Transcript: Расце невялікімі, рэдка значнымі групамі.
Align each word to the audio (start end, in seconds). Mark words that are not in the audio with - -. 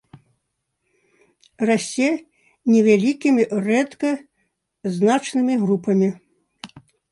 Расце 1.71 2.07
невялікімі, 2.73 3.43
рэдка 3.67 4.11
значнымі 4.99 5.55
групамі. 5.67 6.09